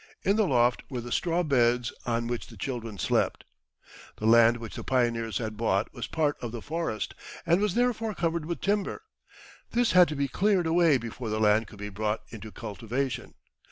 [0.23, 3.43] In the loft were the straw beds on which the children slept.
[4.17, 7.13] The land which the pioneers had bought was part of the forest,
[7.45, 9.03] and was therefore covered with timber.
[9.73, 13.35] This had to be cleared away before the land could be brought into cultivation.